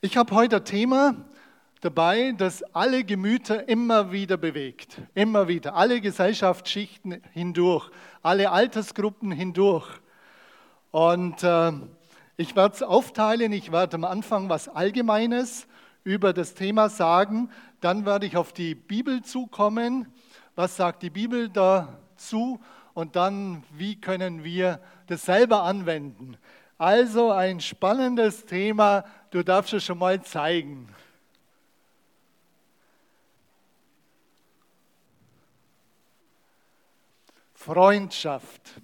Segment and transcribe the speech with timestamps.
[0.00, 1.16] Ich habe heute ein Thema
[1.80, 5.02] dabei, das alle Gemüter immer wieder bewegt.
[5.12, 5.74] Immer wieder.
[5.74, 7.90] Alle Gesellschaftsschichten hindurch,
[8.22, 9.88] alle Altersgruppen hindurch.
[10.92, 11.72] Und äh,
[12.36, 13.52] ich werde es aufteilen.
[13.52, 15.66] Ich werde am Anfang was Allgemeines
[16.04, 17.50] über das Thema sagen.
[17.80, 20.06] Dann werde ich auf die Bibel zukommen.
[20.54, 22.60] Was sagt die Bibel dazu?
[22.94, 24.78] Und dann, wie können wir
[25.08, 26.36] das selber anwenden?
[26.80, 30.94] Also ein spannendes Thema, du darfst es schon mal zeigen.
[37.54, 38.80] Freundschaft.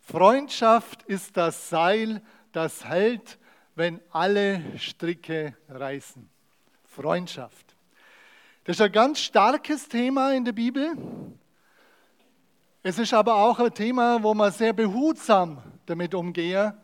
[0.00, 2.22] Freundschaft ist das Seil,
[2.52, 3.38] das hält,
[3.74, 6.28] wenn alle Stricke reißen.
[6.84, 7.76] Freundschaft.
[8.64, 10.92] Das ist ein ganz starkes Thema in der Bibel.
[12.82, 16.74] Es ist aber auch ein Thema, wo man sehr behutsam damit umgehen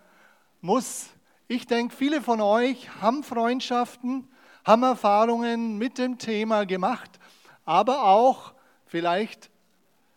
[0.60, 1.13] muss.
[1.46, 4.26] Ich denke, viele von euch haben Freundschaften,
[4.64, 7.18] haben Erfahrungen mit dem Thema gemacht,
[7.66, 8.54] aber auch
[8.86, 9.50] vielleicht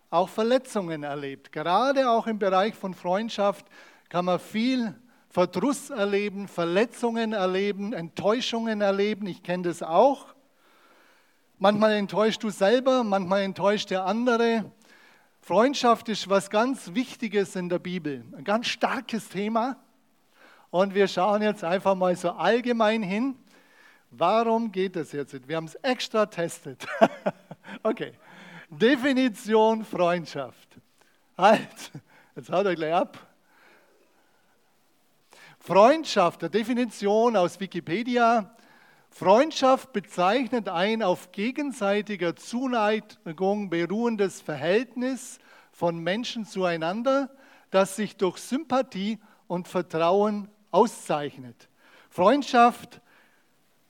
[0.09, 1.51] auch Verletzungen erlebt.
[1.51, 3.65] Gerade auch im Bereich von Freundschaft
[4.07, 4.95] kann man viel
[5.27, 9.27] Verdruss erleben, Verletzungen erleben, Enttäuschungen erleben.
[9.27, 10.27] Ich kenne das auch.
[11.59, 14.71] Manchmal enttäuscht du selber, manchmal enttäuscht der andere.
[15.41, 19.75] Freundschaft ist was ganz Wichtiges in der Bibel, ein ganz starkes Thema.
[20.69, 23.35] Und wir schauen jetzt einfach mal so allgemein hin.
[24.11, 25.47] Warum geht das jetzt?
[25.47, 26.85] Wir haben es extra testet.
[27.83, 28.13] okay.
[28.69, 30.67] Definition Freundschaft.
[31.37, 31.91] Halt,
[32.35, 33.17] jetzt haut euch gleich ab.
[35.59, 38.55] Freundschaft, der Definition aus Wikipedia.
[39.09, 45.39] Freundschaft bezeichnet ein auf gegenseitiger Zuneigung beruhendes Verhältnis
[45.71, 47.29] von Menschen zueinander,
[47.71, 51.69] das sich durch Sympathie und Vertrauen auszeichnet.
[52.11, 53.01] Freundschaft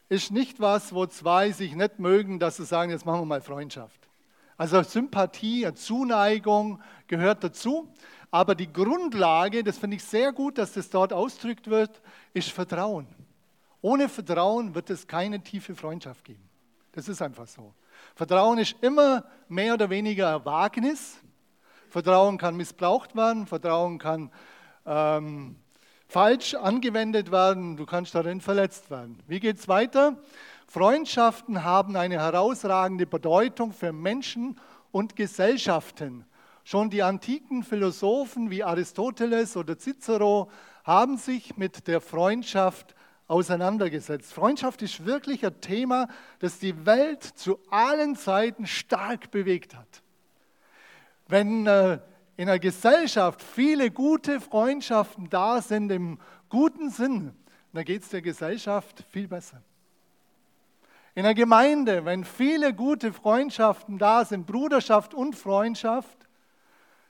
[0.08, 3.42] ist nicht was, wo zwei sich nicht mögen, dass sie sagen, jetzt machen wir mal
[3.42, 4.08] Freundschaft.
[4.56, 7.94] Also Sympathie, Zuneigung gehört dazu.
[8.31, 12.02] Aber die Grundlage, das finde ich sehr gut, dass das dort ausdrückt wird,
[12.34, 13.08] ist Vertrauen.
[13.81, 16.50] Ohne Vertrauen wird es keine tiefe Freundschaft geben.
[16.94, 17.74] Das ist einfach so.
[18.16, 21.18] Vertrauen ist immer mehr oder weniger Wagnis.
[21.90, 24.31] Vertrauen kann missbraucht werden, Vertrauen kann
[24.86, 25.58] ähm,
[26.07, 29.19] falsch angewendet werden, du kannst darin verletzt werden.
[29.28, 30.18] Wie geht es weiter?
[30.68, 34.59] Freundschaften haben eine herausragende Bedeutung für Menschen
[34.91, 36.25] und Gesellschaften.
[36.63, 40.50] Schon die antiken Philosophen wie Aristoteles oder Cicero
[40.84, 42.96] haben sich mit der Freundschaft
[43.28, 44.34] auseinandergesetzt.
[44.34, 46.07] Freundschaft ist wirklich ein Thema,
[46.40, 50.01] das die Welt zu allen Zeiten stark bewegt hat.
[51.28, 52.00] Wenn äh,
[52.38, 57.34] in einer Gesellschaft viele gute Freundschaften da sind, im guten Sinn,
[57.74, 59.62] dann geht es der Gesellschaft viel besser.
[61.16, 66.28] In einer Gemeinde, wenn viele gute Freundschaften da sind, Bruderschaft und Freundschaft,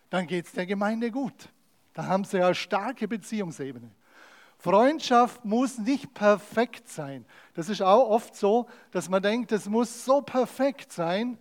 [0.09, 1.49] dann geht es der Gemeinde gut.
[1.93, 3.91] Da haben sie eine starke Beziehungsebene.
[4.57, 7.25] Freundschaft muss nicht perfekt sein.
[7.53, 11.37] Das ist auch oft so, dass man denkt, es muss so perfekt sein.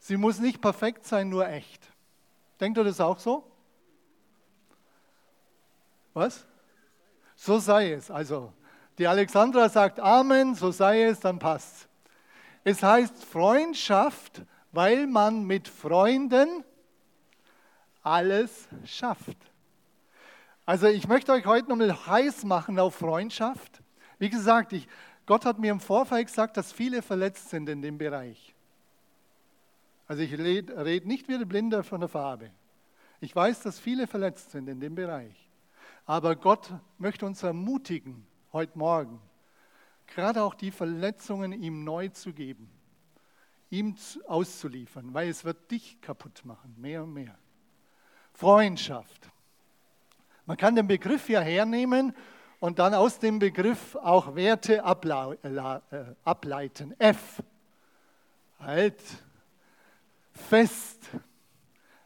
[0.00, 1.93] Sie muss nicht perfekt sein, nur echt.
[2.60, 3.44] Denkt ihr das auch so?
[6.12, 6.46] Was?
[7.34, 8.10] So sei es.
[8.10, 8.52] Also,
[8.98, 11.88] die Alexandra sagt Amen, so sei es, dann passt.
[12.62, 14.42] Es heißt Freundschaft,
[14.72, 16.64] weil man mit Freunden
[18.02, 19.36] alles schafft.
[20.66, 23.82] Also ich möchte euch heute nochmal heiß machen auf Freundschaft.
[24.18, 24.88] Wie gesagt, ich,
[25.26, 28.53] Gott hat mir im Vorfall gesagt, dass viele verletzt sind in dem Bereich.
[30.06, 32.50] Also ich rede red nicht wie der Blinde von der Farbe.
[33.20, 35.48] Ich weiß, dass viele verletzt sind in dem Bereich.
[36.04, 39.20] Aber Gott möchte uns ermutigen, heute Morgen,
[40.06, 42.70] gerade auch die Verletzungen ihm neu zu geben,
[43.70, 47.38] ihm auszuliefern, weil es wird dich kaputt machen, mehr und mehr.
[48.34, 49.30] Freundschaft.
[50.44, 52.14] Man kann den Begriff ja hernehmen
[52.60, 56.94] und dann aus dem Begriff auch Werte äh, ableiten.
[56.98, 57.42] F.
[58.58, 59.02] Halt,
[60.34, 61.08] fest.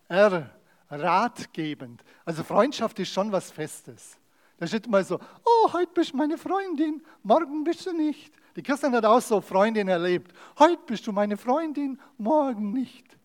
[0.09, 0.51] R,
[0.91, 2.03] ratgebend.
[2.25, 4.19] Also Freundschaft ist schon was Festes.
[4.59, 8.33] Da steht mal so, oh, heute bist du meine Freundin, morgen bist du nicht.
[8.57, 10.33] Die Christian hat auch so Freundin erlebt.
[10.59, 13.17] Heute bist du meine Freundin, morgen nicht.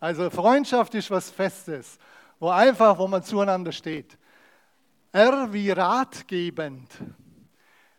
[0.00, 1.98] Also Freundschaft ist was Festes,
[2.38, 4.16] wo einfach, wo man zueinander steht.
[5.12, 6.90] R wie ratgebend.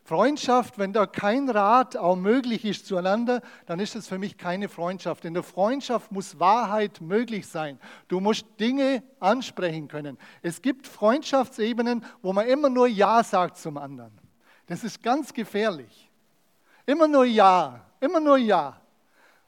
[0.09, 4.67] Freundschaft, wenn da kein Rat auch möglich ist zueinander, dann ist es für mich keine
[4.67, 5.23] Freundschaft.
[5.23, 7.79] In der Freundschaft muss Wahrheit möglich sein.
[8.07, 10.17] Du musst Dinge ansprechen können.
[10.41, 14.11] Es gibt Freundschaftsebenen, wo man immer nur Ja sagt zum anderen.
[14.65, 16.09] Das ist ganz gefährlich.
[16.87, 18.81] Immer nur Ja, immer nur Ja.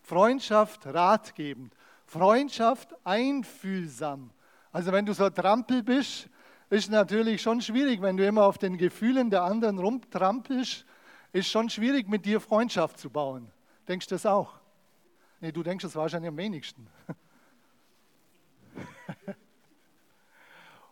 [0.03, 1.73] Freundschaft ratgebend,
[2.05, 4.29] Freundschaft einfühlsam.
[4.71, 6.29] Also wenn du so Trampel bist,
[6.71, 10.85] ist natürlich schon schwierig, wenn du immer auf den Gefühlen der anderen rumtrampelst,
[11.33, 13.51] ist schon schwierig, mit dir Freundschaft zu bauen.
[13.89, 14.53] Denkst du das auch?
[15.41, 16.87] Nee, du denkst das wahrscheinlich am wenigsten.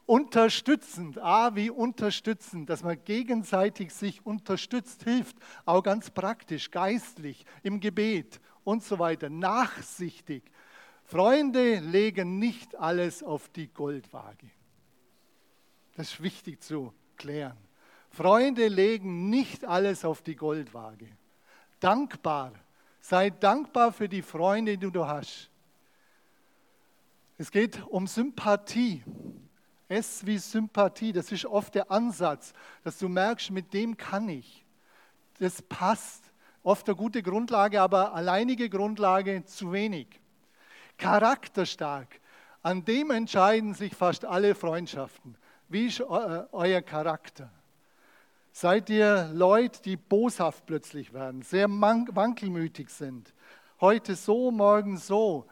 [0.05, 7.79] unterstützend, A wie unterstützend, dass man gegenseitig sich unterstützt, hilft, auch ganz praktisch, geistlich, im
[7.79, 10.43] Gebet und so weiter, nachsichtig.
[11.03, 14.58] Freunde legen nicht alles auf die Goldwaage.
[15.99, 17.57] Das ist wichtig zu klären.
[18.09, 21.09] Freunde legen nicht alles auf die Goldwaage.
[21.81, 22.53] Dankbar.
[23.01, 25.49] Sei dankbar für die Freunde, die du hast.
[27.37, 29.03] Es geht um Sympathie.
[29.89, 32.53] S wie Sympathie, das ist oft der Ansatz,
[32.85, 34.63] dass du merkst, mit dem kann ich.
[35.39, 36.31] Das passt.
[36.63, 40.07] Oft eine gute Grundlage, aber alleinige Grundlage zu wenig.
[40.97, 42.21] Charakterstark.
[42.61, 45.35] An dem entscheiden sich fast alle Freundschaften.
[45.71, 47.51] Wie ist euer Charakter?
[48.51, 53.35] Seid ihr Leute, die boshaft plötzlich werden, sehr wankelmütig sind?
[53.79, 55.45] Heute so, morgen so.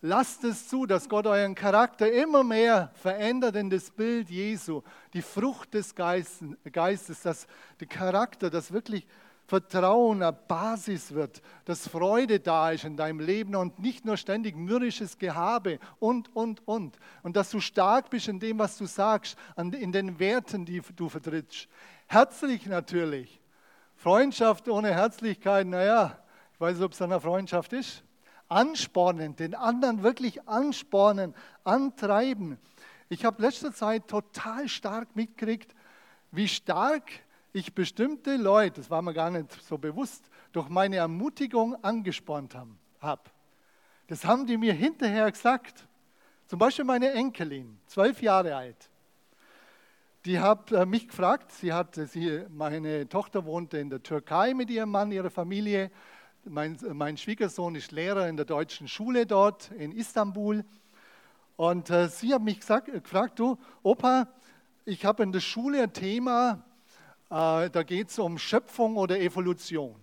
[0.00, 4.80] Lasst es zu, dass Gott euren Charakter immer mehr verändert in das Bild Jesu,
[5.12, 7.46] die Frucht des Geistes, dass
[7.78, 9.06] der Charakter, das wirklich
[9.48, 14.54] Vertrauen eine Basis wird, dass Freude da ist in deinem Leben und nicht nur ständig
[14.54, 16.98] mürrisches Gehabe und, und, und.
[17.22, 21.08] Und dass du stark bist in dem, was du sagst, in den Werten, die du
[21.08, 21.66] vertrittst.
[22.08, 23.40] Herzlich natürlich.
[23.96, 26.18] Freundschaft ohne Herzlichkeit, naja,
[26.52, 28.04] ich weiß nicht, ob es eine Freundschaft ist
[28.48, 31.34] anspornen, den anderen wirklich anspornen,
[31.64, 32.58] antreiben.
[33.08, 35.74] Ich habe letzter Zeit total stark mitgekriegt,
[36.30, 37.10] wie stark
[37.58, 42.56] ich bestimmte Leute, das war mir gar nicht so bewusst, durch meine Ermutigung angespornt
[43.00, 43.22] habe.
[44.06, 45.86] Das haben die mir hinterher gesagt.
[46.46, 48.90] Zum Beispiel meine Enkelin, zwölf Jahre alt.
[50.24, 54.70] Die hat äh, mich gefragt, sie hat, sie, meine Tochter wohnte in der Türkei mit
[54.70, 55.90] ihrem Mann, ihrer Familie.
[56.44, 60.64] Mein, mein, Schwiegersohn ist Lehrer in der deutschen Schule dort in Istanbul.
[61.56, 64.28] Und äh, sie hat mich gesagt, äh, gefragt, du, Opa,
[64.84, 66.64] ich habe in der Schule ein Thema,
[67.30, 69.96] äh, da geht es um Schöpfung oder Evolution.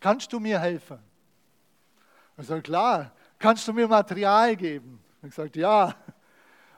[0.00, 0.98] Kannst du mir helfen?
[2.38, 5.02] Ich sage, klar, kannst du mir Material geben?
[5.22, 5.94] Ich sage, ja.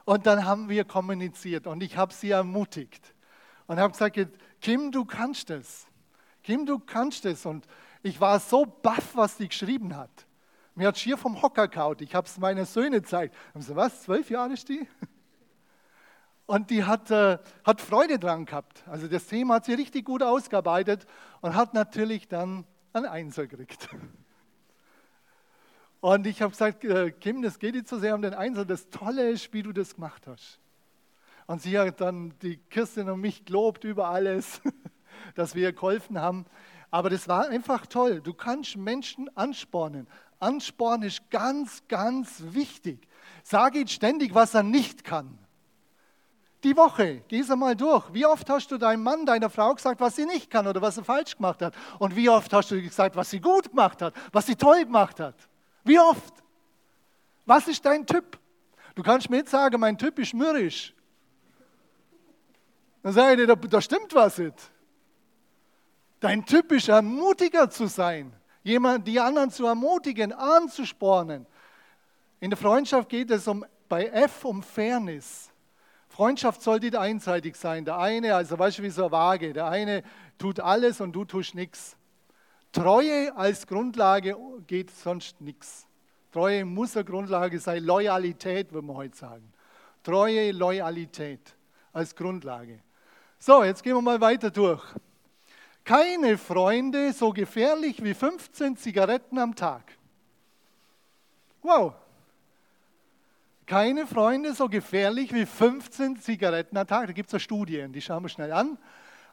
[0.05, 3.15] Und dann haben wir kommuniziert und ich habe sie ermutigt
[3.67, 4.19] und habe gesagt,
[4.61, 5.87] Kim, du kannst es.
[6.43, 7.45] Kim, du kannst es.
[7.45, 7.67] Und
[8.03, 10.27] ich war so baff, was die geschrieben hat.
[10.75, 12.01] Mir hat schier vom Hocker kaut.
[12.01, 13.35] Ich habe es meinen Söhnen gezeigt.
[13.53, 14.89] Haben sie, was, zwölf Jahre ist die?
[16.49, 18.83] Und die hat, äh, hat Freude dran gehabt.
[18.89, 21.07] Also das Thema hat sie richtig gut ausgearbeitet
[21.43, 22.65] und hat natürlich dann
[22.95, 23.91] ein Einser gekriegt.
[26.01, 28.65] Und ich habe gesagt, äh, Kim, das geht nicht so sehr um den Einser.
[28.65, 30.61] Das Tolle ist, wie du das gemacht hast.
[31.47, 34.63] Und sie hat dann die Kirstin und mich gelobt über alles,
[35.35, 36.47] dass wir ihr geholfen haben.
[36.91, 38.23] Aber das war einfach toll.
[38.23, 40.07] Du kannst Menschen anspornen.
[40.39, 43.07] Ansporn ist ganz, ganz wichtig.
[43.43, 45.37] Sage jetzt ständig, was er nicht kann.
[46.65, 48.13] Die Woche, geh es einmal durch.
[48.13, 50.97] Wie oft hast du deinem Mann, deiner Frau gesagt, was sie nicht kann oder was
[50.97, 51.75] sie falsch gemacht hat?
[52.01, 55.21] Und wie oft hast du gesagt, was sie gut gemacht hat, was sie toll gemacht
[55.21, 55.37] hat?
[55.85, 56.35] Wie oft?
[57.47, 58.39] Was ist dein Typ?
[58.97, 60.93] Du kannst mir jetzt sagen, mein Typ ist mürrisch.
[63.05, 64.57] Dann sage ich dir, da, da stimmt was nicht.
[66.19, 68.33] Dein Typ ist ermutiger zu sein,
[68.65, 71.47] jemand, die anderen zu ermutigen, anzuspornen.
[72.41, 75.48] In der Freundschaft geht es um, bei F um Fairness.
[76.19, 77.85] Freundschaft soll nicht einseitig sein.
[77.85, 80.03] Der eine, also weißt du, wie so eine Waage, der eine
[80.37, 81.97] tut alles und du tust nichts.
[82.73, 85.87] Treue als Grundlage geht sonst nichts.
[86.33, 87.85] Treue muss eine Grundlage sein.
[87.85, 89.53] Loyalität, würde man heute sagen.
[90.03, 91.55] Treue, Loyalität
[91.93, 92.81] als Grundlage.
[93.39, 94.83] So, jetzt gehen wir mal weiter durch
[95.85, 99.85] keine Freunde so gefährlich wie 15 Zigaretten am Tag.
[101.63, 101.95] Wow.
[103.69, 107.07] Keine Freunde so gefährlich wie 15 Zigaretten am Tag.
[107.07, 108.79] Da gibt es ja Studien, die schauen wir schnell an.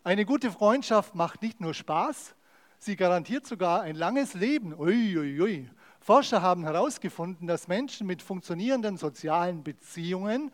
[0.03, 2.35] Eine gute Freundschaft macht nicht nur Spaß,
[2.77, 4.77] sie garantiert sogar ein langes Leben.
[4.77, 5.39] Uiuiui.
[5.39, 5.69] Ui, ui.
[6.01, 10.51] Forscher haben herausgefunden, dass Menschen mit funktionierenden sozialen Beziehungen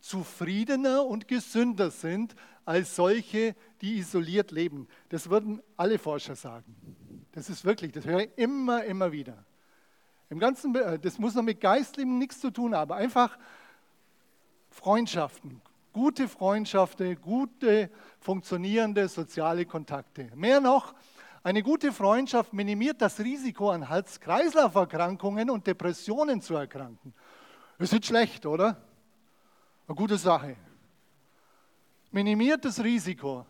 [0.00, 2.34] zufriedener und gesünder sind
[2.66, 4.88] als solche, die isoliert leben.
[5.08, 6.76] Das würden alle Forscher sagen.
[7.32, 9.42] Das ist wirklich, das höre ich immer, immer wieder.
[10.32, 13.36] Im Ganzen, äh, das muss noch mit Geistlichem nichts zu tun haben, einfach
[14.70, 15.60] Freundschaften,
[15.92, 20.30] gute Freundschaften, gute funktionierende soziale Kontakte.
[20.34, 20.94] Mehr noch,
[21.44, 27.12] Eine gute Freundschaft minimiert das Risiko, an Herz-Kreislauf-Erkrankungen und Depressionen zu erkranken.
[27.78, 28.76] Das ist nicht schlecht, oder?
[29.88, 30.56] Eine gute Sache.
[32.12, 33.44] Minimiert das Risiko,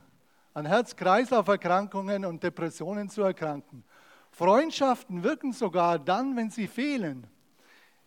[0.54, 3.84] an Herz-Kreislauf-Erkrankungen und Depressionen zu erkranken.
[4.34, 7.26] Freundschaften wirken sogar dann, wenn sie fehlen.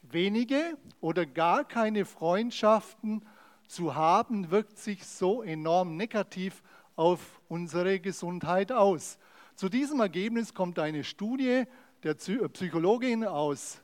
[0.01, 3.23] Wenige oder gar keine Freundschaften
[3.67, 6.63] zu haben, wirkt sich so enorm negativ
[6.95, 9.19] auf unsere Gesundheit aus.
[9.55, 11.63] Zu diesem Ergebnis kommt eine Studie
[12.03, 13.81] der äh, Psychologin aus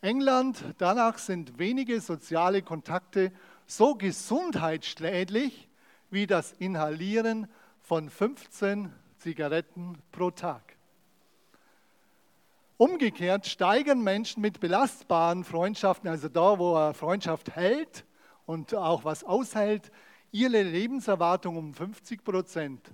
[0.00, 0.64] England.
[0.78, 3.32] Danach sind wenige soziale Kontakte
[3.66, 5.68] so gesundheitsschädlich
[6.10, 7.48] wie das Inhalieren
[7.80, 10.75] von 15 Zigaretten pro Tag.
[12.78, 18.04] Umgekehrt steigern Menschen mit belastbaren Freundschaften, also da, wo eine Freundschaft hält
[18.44, 19.90] und auch was aushält,
[20.30, 22.92] ihre Lebenserwartung um 50 Prozent.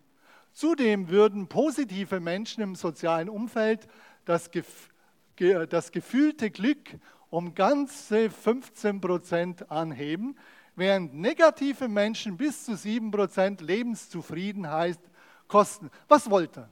[0.53, 3.89] Zudem würden positive Menschen im sozialen Umfeld
[4.25, 4.91] das, gef
[5.35, 10.37] ge das gefühlte Glück um ganze 15 Prozent anheben,
[10.77, 15.01] während negative Menschen bis zu 7 Prozent Lebenszufriedenheit
[15.49, 15.91] kosten.
[16.07, 16.69] Was wollt ihr?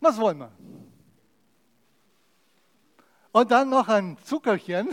[0.00, 0.52] Was wollen wir?
[3.32, 4.88] Und dann noch ein Zuckerchen,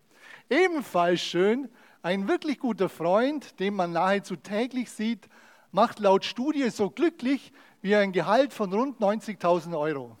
[0.50, 1.68] ebenfalls schön,
[2.02, 5.28] ein wirklich guter Freund, den man nahezu täglich sieht,
[5.72, 7.52] macht laut Studie so glücklich
[7.82, 10.16] wie ein Gehalt von rund 90.000 Euro.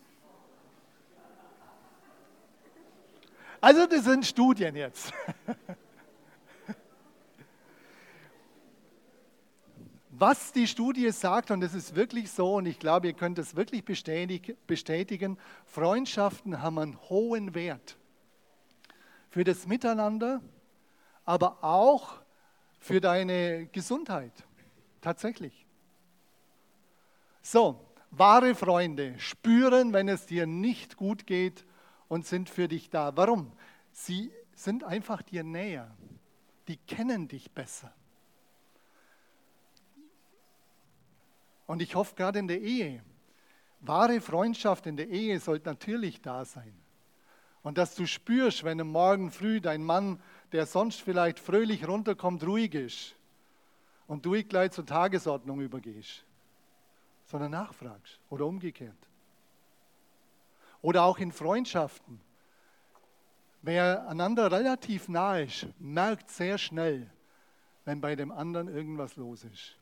[3.60, 5.12] Also das sind Studien jetzt.
[10.20, 13.56] Was die Studie sagt, und das ist wirklich so, und ich glaube, ihr könnt es
[13.56, 17.96] wirklich bestätigen, Freundschaften haben einen hohen Wert
[19.30, 20.42] für das Miteinander,
[21.24, 22.20] aber auch
[22.80, 24.34] für deine Gesundheit.
[25.00, 25.64] Tatsächlich.
[27.40, 31.64] So, wahre Freunde spüren, wenn es dir nicht gut geht
[32.08, 33.16] und sind für dich da.
[33.16, 33.52] Warum?
[33.92, 35.96] Sie sind einfach dir näher.
[36.68, 37.94] Die kennen dich besser.
[41.70, 43.00] Und ich hoffe gerade in der Ehe,
[43.78, 46.74] wahre Freundschaft in der Ehe sollte natürlich da sein.
[47.62, 52.42] Und dass du spürst, wenn am Morgen früh dein Mann, der sonst vielleicht fröhlich runterkommt,
[52.42, 53.14] ruhig ist
[54.08, 56.24] und du gleich zur Tagesordnung übergehst,
[57.26, 58.98] sondern nachfragst oder umgekehrt.
[60.82, 62.20] Oder auch in Freundschaften.
[63.62, 67.08] Wer einander relativ nahe ist, merkt sehr schnell,
[67.84, 69.76] wenn bei dem anderen irgendwas los ist.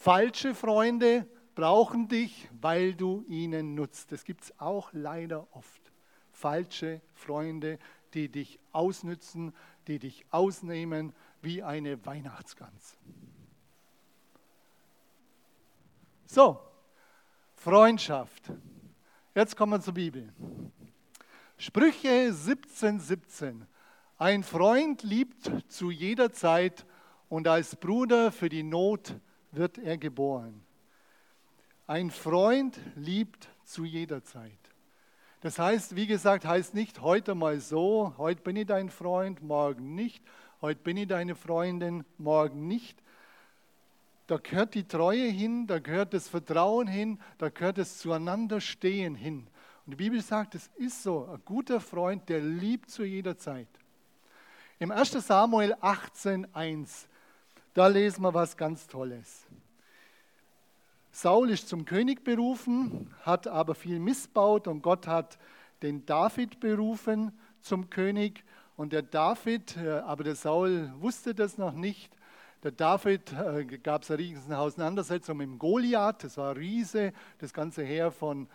[0.00, 4.10] Falsche Freunde brauchen dich, weil du ihnen nutzt.
[4.12, 5.92] Das gibt es auch leider oft.
[6.32, 7.78] Falsche Freunde,
[8.14, 9.52] die dich ausnützen,
[9.88, 12.96] die dich ausnehmen, wie eine Weihnachtsgans.
[16.24, 16.58] So,
[17.56, 18.50] Freundschaft.
[19.34, 20.32] Jetzt kommen wir zur Bibel.
[21.58, 23.66] Sprüche 17, 17.
[24.16, 26.86] Ein Freund liebt zu jeder Zeit
[27.28, 29.14] und als Bruder für die Not
[29.52, 30.62] wird er geboren.
[31.86, 34.52] Ein Freund liebt zu jeder Zeit.
[35.40, 39.94] Das heißt, wie gesagt, heißt nicht heute mal so, heute bin ich dein Freund, morgen
[39.94, 40.22] nicht,
[40.60, 43.02] heute bin ich deine Freundin, morgen nicht.
[44.26, 49.48] Da gehört die Treue hin, da gehört das Vertrauen hin, da gehört das Zueinanderstehen hin.
[49.86, 53.66] Und die Bibel sagt, es ist so, ein guter Freund, der liebt zu jeder Zeit.
[54.78, 57.06] Im 1 Samuel 18.1,
[57.74, 59.46] da lesen wir was ganz Tolles.
[61.12, 65.38] Saul ist zum König berufen, hat aber viel missbaut und Gott hat
[65.82, 68.44] den David berufen zum König.
[68.76, 72.10] Und der David, äh, aber der Saul wusste das noch nicht.
[72.62, 77.12] Der David äh, gab es eine riesen Auseinandersetzung mit dem Goliath, das war ein Riese,
[77.38, 78.48] das ganze Heer von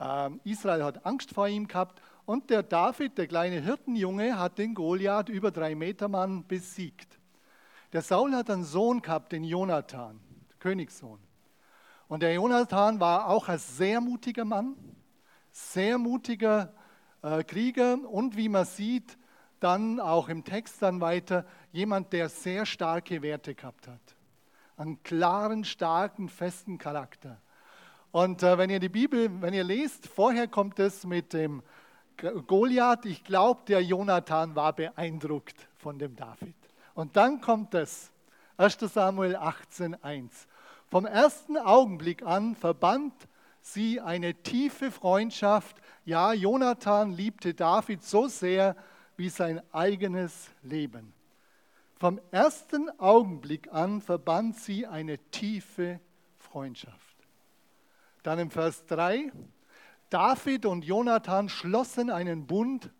[0.00, 2.00] äh, Israel hat Angst vor ihm gehabt.
[2.26, 7.19] Und der David, der kleine Hirtenjunge, hat den Goliath über drei Meter Mann besiegt.
[7.92, 10.20] Der Saul hat einen Sohn gehabt, den Jonathan,
[10.58, 11.18] Königssohn.
[12.08, 14.76] Und der Jonathan war auch ein sehr mutiger Mann,
[15.50, 16.72] sehr mutiger
[17.22, 19.18] äh, Krieger und wie man sieht,
[19.60, 24.00] dann auch im Text dann weiter, jemand, der sehr starke Werte gehabt hat.
[24.76, 27.40] Einen klaren, starken, festen Charakter.
[28.10, 31.62] Und äh, wenn ihr die Bibel, wenn ihr lest, vorher kommt es mit dem
[32.46, 33.04] Goliath.
[33.06, 36.54] Ich glaube, der Jonathan war beeindruckt von dem David.
[37.00, 38.12] Und dann kommt es,
[38.58, 40.46] 1 Samuel 18, 1.
[40.90, 43.14] Vom ersten Augenblick an verband
[43.62, 45.76] sie eine tiefe Freundschaft.
[46.04, 48.76] Ja, Jonathan liebte David so sehr,
[49.16, 51.14] wie sein eigenes Leben.
[51.98, 56.00] Vom ersten Augenblick an verband sie eine tiefe
[56.36, 57.16] Freundschaft.
[58.22, 59.32] Dann im Vers 3,
[60.10, 62.90] David und Jonathan schlossen einen Bund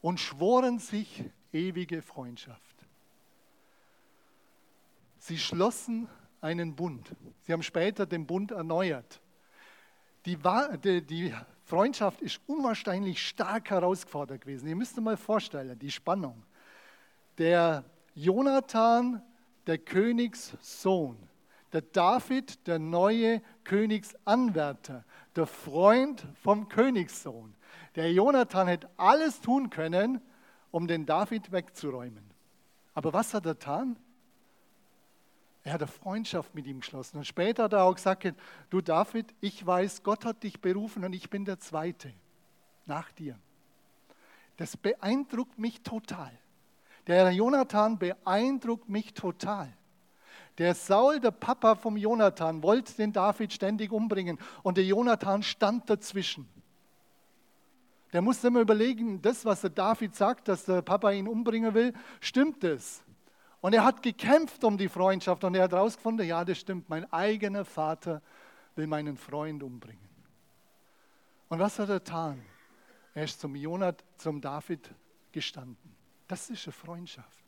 [0.00, 1.22] und schworen sich
[1.52, 2.69] ewige Freundschaft.
[5.30, 6.08] Sie schlossen
[6.40, 7.14] einen Bund.
[7.42, 9.20] Sie haben später den Bund erneuert.
[10.26, 11.32] Die, die,
[11.62, 14.66] Freundschaft ist unwahrscheinlich stark herausgefordert gewesen.
[14.66, 16.42] Ihr müsst euch mal vorstellen, die Spannung.
[17.38, 17.84] Der
[18.16, 19.22] Jonathan,
[19.68, 21.16] der Königssohn,
[21.72, 25.04] der David, der neue Königsanwärter,
[25.36, 27.54] der Freund vom Königssohn.
[27.94, 30.20] Der Jonathan hätte alles tun können,
[30.72, 32.28] um den David wegzuräumen.
[32.94, 33.96] Aber was hat er getan?
[35.70, 37.18] Er hat eine Freundschaft mit ihm geschlossen.
[37.18, 38.26] Und später hat er auch gesagt,
[38.70, 42.12] du David, ich weiß, Gott hat dich berufen und ich bin der Zweite
[42.86, 43.38] nach dir.
[44.56, 46.32] Das beeindruckt mich total.
[47.06, 49.72] Der Jonathan beeindruckt mich total.
[50.58, 55.88] Der Saul, der Papa vom Jonathan, wollte den David ständig umbringen und der Jonathan stand
[55.88, 56.48] dazwischen.
[58.12, 61.94] Der musste immer überlegen, das, was der David sagt, dass der Papa ihn umbringen will,
[62.18, 63.04] stimmt es?
[63.60, 67.10] Und er hat gekämpft um die Freundschaft und er hat herausgefunden, ja, das stimmt, mein
[67.12, 68.22] eigener Vater
[68.74, 70.08] will meinen Freund umbringen.
[71.48, 72.42] Und was hat er getan?
[73.12, 74.88] Er ist zum Jonat, zum David
[75.32, 75.94] gestanden.
[76.28, 77.44] Das ist eine Freundschaft.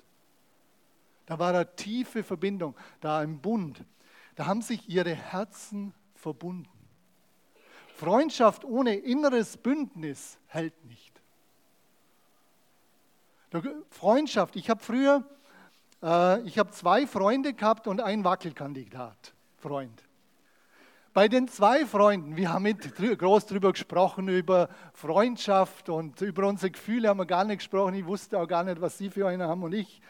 [1.25, 3.85] Da war eine tiefe Verbindung, da im Bund.
[4.35, 6.69] Da haben sich ihre Herzen verbunden.
[7.95, 11.12] Freundschaft ohne inneres Bündnis hält nicht.
[13.90, 15.25] Freundschaft, ich habe früher
[16.02, 20.02] ich habe zwei Freunde gehabt und einen Wackelkandidat, Freund.
[21.14, 26.71] Bei den zwei Freunden, wir haben mit groß darüber gesprochen, über Freundschaft und über unsere
[26.71, 27.94] Gefühle haben wir gar nicht gesprochen.
[27.94, 30.00] Ich wusste auch gar nicht, was sie für eine haben und ich.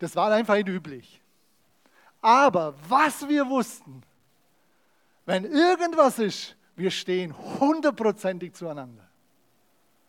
[0.00, 1.22] Das war einfach nicht üblich.
[2.20, 4.02] Aber was wir wussten,
[5.24, 9.08] wenn irgendwas ist, wir stehen hundertprozentig zueinander.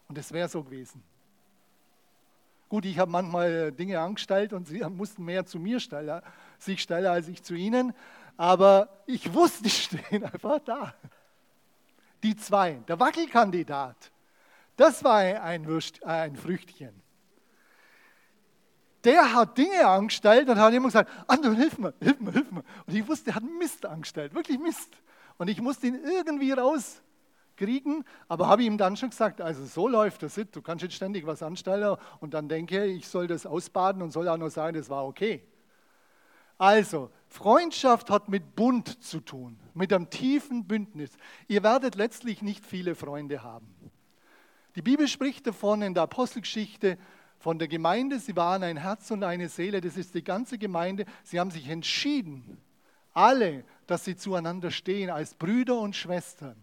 [0.10, 1.04] Und es wäre so gewesen.
[2.74, 6.24] Gut, ich habe manchmal Dinge angestellt und sie mussten mehr zu mir stellen,
[6.58, 7.94] sich stellen als ich zu ihnen.
[8.36, 10.96] Aber ich wusste, die stehen einfach da.
[12.24, 14.12] Die zwei, der Wackelkandidat,
[14.76, 17.00] das war ein, Würst, äh, ein Früchtchen.
[19.04, 22.64] Der hat Dinge angestellt und hat immer gesagt, Anton, hilf mir, hilf mir, hilf mir.
[22.88, 24.98] Und ich wusste, der hat Mist angestellt, wirklich Mist.
[25.38, 27.04] Und ich musste ihn irgendwie raus
[27.58, 31.26] kriegen, aber habe ihm dann schon gesagt, also so läuft das du kannst jetzt ständig
[31.26, 34.90] was anstellen und dann denke ich, soll das ausbaden und soll auch noch sagen, das
[34.90, 35.44] war okay.
[36.58, 41.12] Also, Freundschaft hat mit Bund zu tun, mit einem tiefen Bündnis.
[41.48, 43.74] Ihr werdet letztlich nicht viele Freunde haben.
[44.76, 46.98] Die Bibel spricht davon in der Apostelgeschichte
[47.38, 51.06] von der Gemeinde, sie waren ein Herz und eine Seele, das ist die ganze Gemeinde.
[51.24, 52.58] Sie haben sich entschieden,
[53.14, 56.56] alle, dass sie zueinander stehen als Brüder und Schwestern.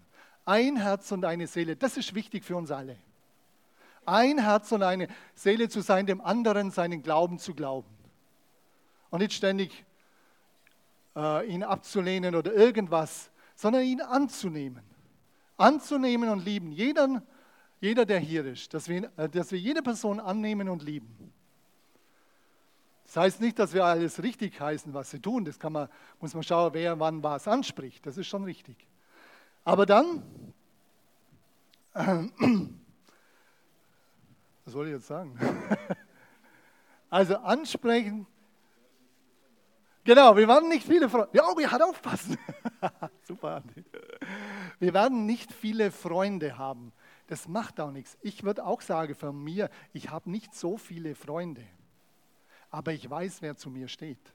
[0.50, 2.96] Ein Herz und eine Seele, das ist wichtig für uns alle.
[4.04, 7.86] Ein Herz und eine Seele zu sein, dem anderen seinen Glauben zu glauben.
[9.10, 9.84] Und nicht ständig
[11.14, 14.82] äh, ihn abzulehnen oder irgendwas, sondern ihn anzunehmen.
[15.56, 16.72] Anzunehmen und lieben.
[16.72, 17.22] Jeder,
[17.80, 21.32] jeder der hier ist, dass wir, äh, dass wir jede Person annehmen und lieben.
[23.04, 25.44] Das heißt nicht, dass wir alles richtig heißen, was sie tun.
[25.44, 28.04] Das kann man, muss man schauen, wer wann was anspricht.
[28.04, 28.89] Das ist schon richtig.
[29.64, 30.22] Aber dann,
[31.94, 32.24] äh,
[34.64, 35.38] was soll ich jetzt sagen?
[37.10, 38.26] also ansprechen.
[40.04, 41.28] Genau, wir werden nicht viele Freunde.
[41.34, 42.38] Ja, oh, hat aufpassen.
[43.22, 43.84] Super, Andi.
[44.78, 46.92] Wir werden nicht viele Freunde haben.
[47.26, 48.16] Das macht auch nichts.
[48.22, 51.64] Ich würde auch sagen von mir, ich habe nicht so viele Freunde.
[52.70, 54.32] Aber ich weiß, wer zu mir steht.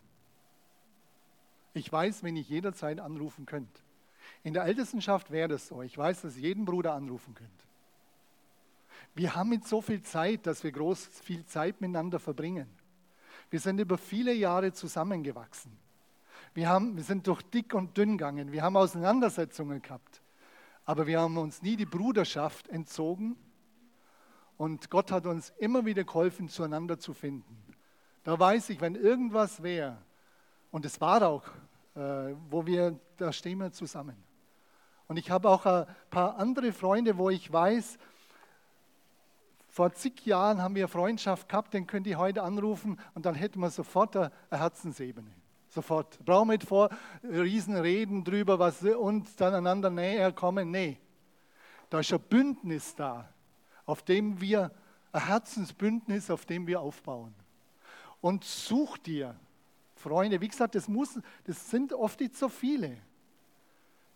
[1.74, 3.82] Ich weiß, wen ich jederzeit anrufen könnte.
[4.46, 5.82] In der Ältestenschaft wäre das so.
[5.82, 7.50] Ich weiß, dass ihr jeden Bruder anrufen könnt.
[9.16, 12.68] Wir haben mit so viel Zeit, dass wir groß viel Zeit miteinander verbringen.
[13.50, 15.76] Wir sind über viele Jahre zusammengewachsen.
[16.54, 18.52] Wir, haben, wir sind durch dick und dünn gegangen.
[18.52, 20.22] Wir haben Auseinandersetzungen gehabt.
[20.86, 23.36] Aber wir haben uns nie die Bruderschaft entzogen.
[24.58, 27.58] Und Gott hat uns immer wieder geholfen, zueinander zu finden.
[28.24, 29.98] Da weiß ich, wenn irgendwas wäre,
[30.70, 31.48] und es war auch,
[31.96, 34.16] äh, wo wir, da stehen wir zusammen.
[35.08, 37.98] Und ich habe auch ein paar andere Freunde, wo ich weiß,
[39.76, 43.60] vor zig Jahren haben wir Freundschaft gehabt, den könnt ihr heute anrufen und dann hätten
[43.60, 45.30] wir sofort eine Herzensebene.
[45.68, 46.18] Sofort.
[46.24, 46.90] Brauchen wir nicht vor
[47.22, 50.72] Riesenreden drüber, was uns dann einander näher kommen.
[50.72, 50.98] Nee.
[51.90, 53.28] Da ist ein Bündnis da,
[53.86, 54.72] auf dem wir,
[55.12, 57.36] ein Herzensbündnis, auf dem wir aufbauen.
[58.22, 59.36] Und such dir
[59.96, 60.40] Freunde.
[60.40, 62.98] Wie gesagt, das, muss, das sind oft nicht so viele.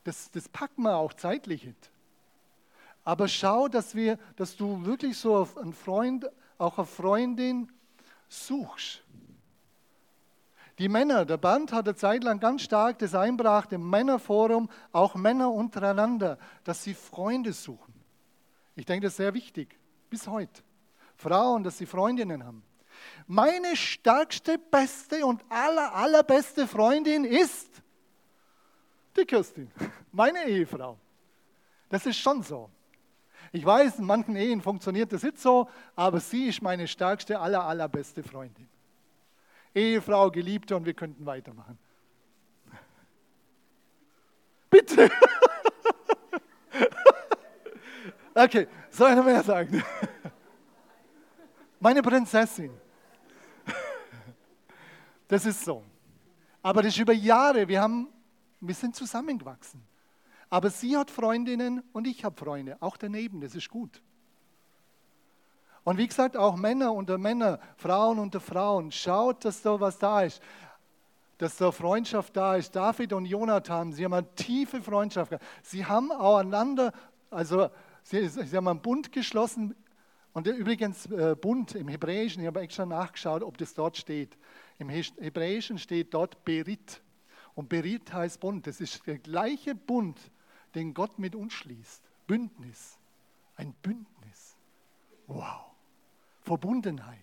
[0.04, 1.92] Das, das packen wir auch zeitlich nicht.
[3.04, 7.72] Aber schau, dass, wir, dass du wirklich so einen Freund, auch eine Freundin
[8.28, 9.02] suchst.
[10.78, 15.16] Die Männer, der Band hat eine Zeit lang ganz stark das einbracht im Männerforum, auch
[15.16, 17.94] Männer untereinander, dass sie Freunde suchen.
[18.76, 19.78] Ich denke, das ist sehr wichtig,
[20.10, 20.62] bis heute.
[21.18, 22.64] Frauen, dass sie Freundinnen haben.
[23.28, 27.79] Meine stärkste, beste und aller, allerbeste Freundin ist
[29.20, 29.72] die Kirstin,
[30.12, 30.98] meine Ehefrau.
[31.90, 32.70] Das ist schon so.
[33.52, 37.64] Ich weiß, in manchen Ehen funktioniert das nicht so, aber sie ist meine stärkste, aller,
[37.64, 38.68] allerbeste Freundin.
[39.74, 41.78] Ehefrau, Geliebte und wir könnten weitermachen.
[44.70, 45.10] Bitte.
[48.36, 49.84] okay, soll noch mehr sagen?
[51.80, 52.72] Meine Prinzessin.
[55.30, 55.84] Das ist so.
[56.62, 57.68] Aber das ist über Jahre.
[57.68, 58.10] Wir, haben,
[58.60, 59.82] wir sind zusammengewachsen.
[60.50, 62.78] Aber sie hat Freundinnen und ich habe Freunde.
[62.80, 64.02] Auch daneben, das ist gut.
[65.84, 68.92] Und wie gesagt, auch Männer unter Männer, Frauen unter Frauen.
[68.92, 70.42] Schaut, dass da was da ist.
[71.38, 72.76] Dass da Freundschaft da ist.
[72.76, 75.34] David und Jonathan, sie haben eine tiefe Freundschaft.
[75.62, 76.92] Sie haben einander,
[77.30, 77.70] also
[78.04, 79.76] sie, sie haben einen Bund geschlossen.
[80.34, 84.38] Und übrigens, äh, Bund im Hebräischen, ich habe extra nachgeschaut, ob das dort steht.
[84.80, 87.02] Im Hebräischen steht dort Berit.
[87.60, 88.66] Und Berit heißt Bund.
[88.68, 90.18] Das ist der gleiche Bund,
[90.76, 92.02] den Gott mit uns schließt.
[92.26, 92.98] Bündnis.
[93.58, 94.56] Ein Bündnis.
[95.28, 95.66] Wow.
[96.40, 97.18] Verbundenheit,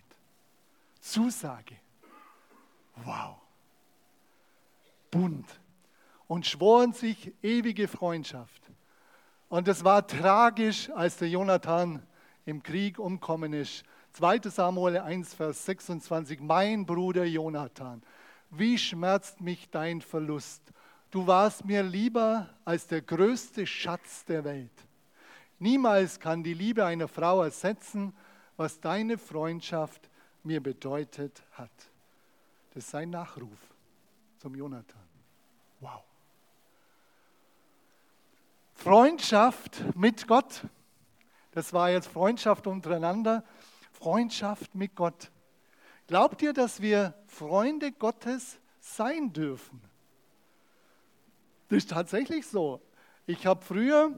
[0.99, 1.77] Zusage.
[2.97, 3.37] Wow.
[5.09, 5.59] Bund.
[6.27, 8.61] Und schworen sich ewige Freundschaft.
[9.49, 12.05] Und es war tragisch, als der Jonathan
[12.45, 13.83] im Krieg umkommen ist.
[14.13, 16.41] 2 Samuel 1, Vers 26.
[16.41, 18.03] Mein Bruder Jonathan,
[18.49, 20.61] wie schmerzt mich dein Verlust.
[21.11, 24.71] Du warst mir lieber als der größte Schatz der Welt.
[25.59, 28.13] Niemals kann die Liebe einer Frau ersetzen,
[28.57, 30.09] was deine Freundschaft
[30.43, 31.71] mir bedeutet hat.
[32.73, 33.57] Das ist sein Nachruf
[34.37, 35.01] zum Jonathan.
[35.79, 36.03] Wow.
[38.75, 40.63] Freundschaft mit Gott.
[41.51, 43.43] Das war jetzt Freundschaft untereinander.
[43.91, 45.31] Freundschaft mit Gott.
[46.07, 49.81] Glaubt ihr, dass wir Freunde Gottes sein dürfen?
[51.69, 52.81] Das ist tatsächlich so.
[53.25, 54.15] Ich habe früher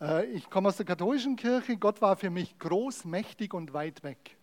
[0.00, 1.76] äh, ich komme aus der katholischen Kirche.
[1.76, 4.36] Gott war für mich groß, mächtig und weit weg.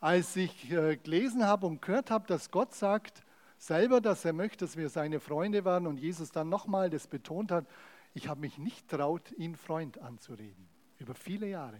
[0.00, 3.22] Als ich äh, gelesen habe und gehört habe, dass Gott sagt
[3.58, 7.52] selber, dass er möchte, dass wir seine Freunde werden und Jesus dann nochmal das betont
[7.52, 7.66] hat,
[8.14, 10.68] ich habe mich nicht traut, ihn Freund anzureden.
[10.98, 11.78] Über viele Jahre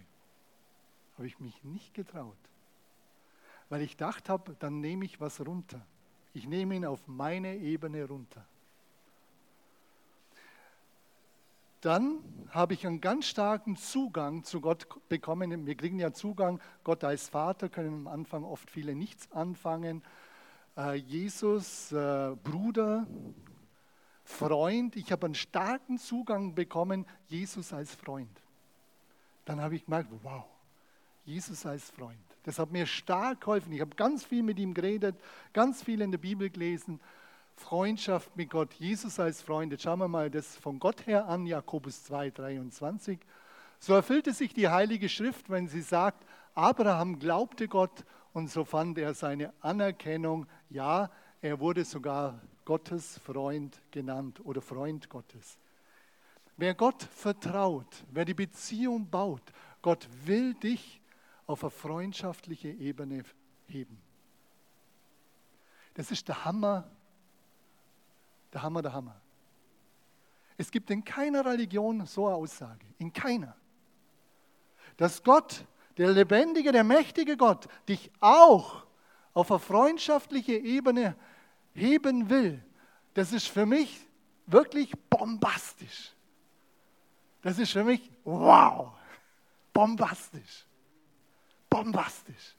[1.17, 2.38] habe ich mich nicht getraut,
[3.73, 5.81] weil ich gedacht habe, dann nehme ich was runter.
[6.35, 8.45] Ich nehme ihn auf meine Ebene runter.
[11.81, 15.67] dann habe ich einen ganz starken Zugang zu Gott bekommen.
[15.67, 20.05] Wir kriegen ja Zugang, Gott als Vater, können am Anfang oft viele nichts anfangen.
[20.77, 23.07] Äh, Jesus, äh, Bruder,
[24.23, 28.43] Freund, ich habe einen starken Zugang bekommen, Jesus als Freund.
[29.47, 30.45] Dann habe ich gemerkt, wow,
[31.25, 32.32] Jesus als Freund.
[32.45, 33.73] Das hat mir stark geholfen.
[33.73, 35.17] Ich habe ganz viel mit ihm geredet,
[35.53, 37.01] ganz viel in der Bibel gelesen
[37.57, 39.73] Freundschaft mit Gott, Jesus als Freund.
[39.73, 43.19] Jetzt schauen wir mal das von Gott her an, Jakobus 2, 23.
[43.79, 46.25] So erfüllte sich die Heilige Schrift, wenn sie sagt,
[46.55, 50.47] Abraham glaubte Gott und so fand er seine Anerkennung.
[50.71, 55.59] Ja, er wurde sogar Gottes Freund genannt oder Freund Gottes.
[56.57, 59.43] Wer Gott vertraut, wer die Beziehung baut,
[59.81, 61.02] Gott will dich
[61.47, 63.25] auf eine freundschaftliche Ebene
[63.67, 64.01] heben.
[65.95, 66.91] Das ist der Hammer
[68.53, 69.21] der Hammer, der Hammer.
[70.57, 72.87] Es gibt in keiner Religion so eine Aussage.
[72.99, 73.57] In keiner.
[74.97, 75.65] Dass Gott,
[75.97, 78.85] der lebendige, der mächtige Gott, dich auch
[79.33, 81.17] auf eine freundschaftliche Ebene
[81.75, 82.63] heben will,
[83.15, 84.07] das ist für mich
[84.47, 86.13] wirklich bombastisch.
[87.41, 88.93] Das ist für mich wow,
[89.73, 90.67] bombastisch.
[91.73, 92.55] Bombastisch.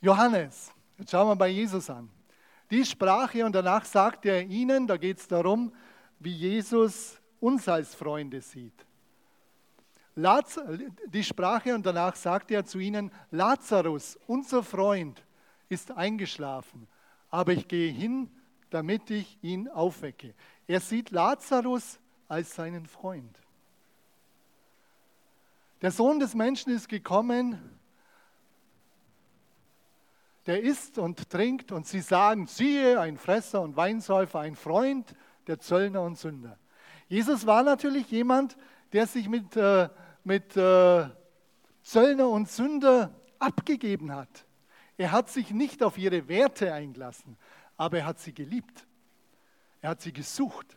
[0.00, 2.08] Johannes, jetzt schauen wir bei Jesus an.
[2.70, 5.72] Die Sprache und danach sagt er ihnen, da geht es darum,
[6.18, 8.86] wie Jesus uns als Freunde sieht.
[11.06, 15.22] Die Sprache und danach sagt er zu ihnen, Lazarus, unser Freund,
[15.68, 16.88] ist eingeschlafen,
[17.30, 18.30] aber ich gehe hin,
[18.70, 20.34] damit ich ihn aufwecke.
[20.66, 21.98] Er sieht Lazarus
[22.28, 23.38] als seinen Freund.
[25.82, 27.58] Der Sohn des Menschen ist gekommen,
[30.46, 35.14] der isst und trinkt und sie sagen, siehe, ein Fresser und Weinsäufer, ein Freund
[35.46, 36.58] der Zöllner und Sünder.
[37.08, 38.56] Jesus war natürlich jemand,
[38.92, 39.88] der sich mit, äh,
[40.24, 41.08] mit äh,
[41.82, 44.44] Zöllner und Sünder abgegeben hat.
[44.96, 47.38] Er hat sich nicht auf ihre Werte eingelassen,
[47.76, 48.86] aber er hat sie geliebt.
[49.80, 50.76] Er hat sie gesucht.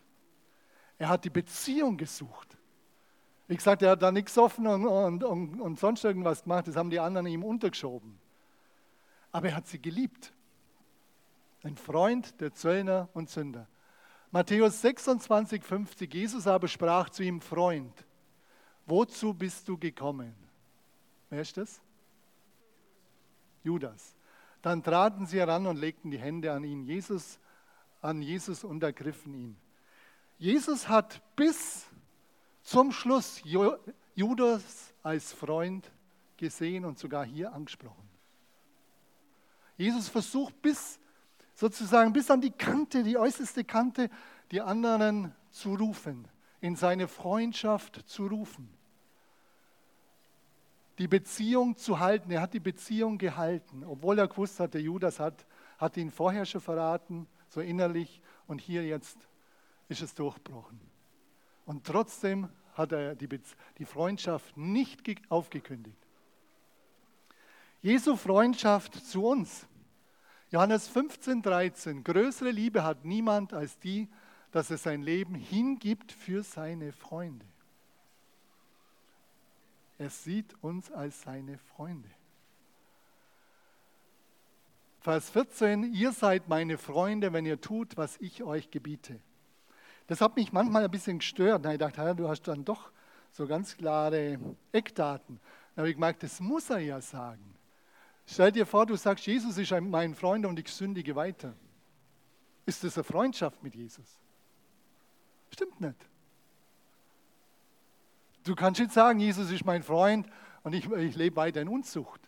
[0.96, 2.56] Er hat die Beziehung gesucht.
[3.46, 6.76] Wie gesagt, er hat da nichts offen und, und, und, und sonst irgendwas gemacht, das
[6.76, 8.18] haben die anderen ihm untergeschoben.
[9.32, 10.32] Aber er hat sie geliebt.
[11.62, 13.66] Ein Freund der Zöllner und Sünder.
[14.30, 16.12] Matthäus 26, 50.
[16.12, 17.92] Jesus aber sprach zu ihm, Freund,
[18.86, 20.34] wozu bist du gekommen?
[21.30, 21.80] Wer ist das?
[23.62, 24.16] Judas.
[24.62, 27.38] Dann traten sie heran und legten die Hände an ihn, Jesus,
[28.00, 29.56] an Jesus und ergriffen ihn.
[30.38, 31.86] Jesus hat bis
[32.64, 33.42] zum Schluss
[34.14, 35.90] Judas als Freund
[36.36, 38.08] gesehen und sogar hier angesprochen.
[39.76, 40.98] Jesus versucht bis
[41.54, 44.10] sozusagen bis an die Kante, die äußerste Kante,
[44.50, 46.26] die anderen zu rufen,
[46.60, 48.68] in seine Freundschaft zu rufen,
[50.98, 52.30] die Beziehung zu halten.
[52.30, 55.46] Er hat die Beziehung gehalten, obwohl er gewusst hat, der Judas hat,
[55.78, 59.18] hat ihn vorher schon verraten, so innerlich, und hier jetzt
[59.88, 60.93] ist es durchbrochen.
[61.66, 65.96] Und trotzdem hat er die, Freundschaft nicht aufgekündigt.
[67.80, 69.66] Jesu Freundschaft zu uns.
[70.50, 72.04] Johannes 15, 13.
[72.04, 74.08] Größere Liebe hat niemand als die,
[74.52, 77.46] dass er sein Leben hingibt für seine Freunde.
[79.98, 82.08] Er sieht uns als seine Freunde.
[85.00, 89.20] Vers 14, ihr seid meine Freunde, wenn ihr tut, was ich euch gebiete.
[90.06, 91.64] Das hat mich manchmal ein bisschen gestört.
[91.66, 92.90] Ich dachte, du hast dann doch
[93.30, 94.38] so ganz klare
[94.72, 95.40] Eckdaten.
[95.74, 97.54] Da habe ich gemerkt, das muss er ja sagen.
[98.26, 101.54] Stell dir vor, du sagst, Jesus ist mein Freund und ich sündige weiter.
[102.66, 104.18] Ist das eine Freundschaft mit Jesus?
[105.50, 106.08] Stimmt nicht.
[108.44, 110.26] Du kannst nicht sagen, Jesus ist mein Freund
[110.62, 112.20] und ich, ich lebe weiter in Unzucht.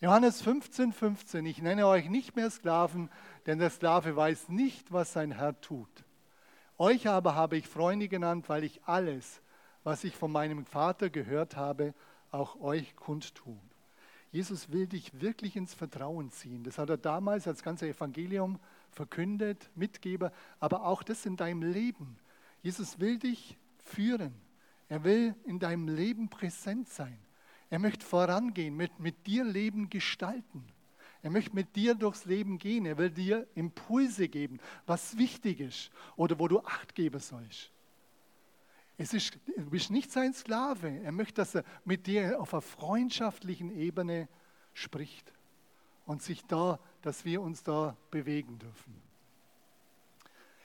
[0.00, 3.08] Johannes 15, 15, ich nenne euch nicht mehr Sklaven,
[3.46, 6.04] denn der Sklave weiß nicht, was sein Herr tut.
[6.78, 9.40] Euch aber habe ich Freunde genannt, weil ich alles,
[9.84, 11.94] was ich von meinem Vater gehört habe,
[12.30, 13.60] auch euch kundtun.
[14.32, 16.64] Jesus will dich wirklich ins Vertrauen ziehen.
[16.64, 18.58] Das hat er damals als ganze Evangelium
[18.90, 22.16] verkündet, Mitgeber, aber auch das in deinem Leben.
[22.60, 24.34] Jesus will dich führen.
[24.88, 27.18] Er will in deinem Leben präsent sein.
[27.70, 30.64] Er möchte vorangehen, mit, mit dir Leben gestalten.
[31.24, 32.84] Er möchte mit dir durchs Leben gehen.
[32.84, 37.72] Er will dir Impulse geben, was wichtig ist oder wo du Acht geben sollst.
[38.98, 41.00] Es ist, du bist nicht sein Sklave.
[41.02, 44.28] Er möchte, dass er mit dir auf einer freundschaftlichen Ebene
[44.74, 45.32] spricht
[46.04, 48.94] und sich da, dass wir uns da bewegen dürfen.